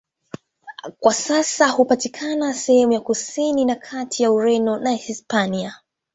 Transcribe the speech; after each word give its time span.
Kwa 0.99 1.13
sasa 1.13 1.67
hupatikana 1.67 2.53
sehemu 2.53 2.91
ya 2.91 2.99
kusini 2.99 3.65
na 3.65 3.75
kati 3.75 4.23
ya 4.23 4.31
Ureno 4.31 4.79
na 4.79 4.91
Hispania. 4.91 5.79